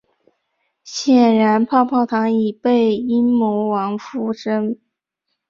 [0.83, 4.79] 显然泡泡糖已被阴魔王附身。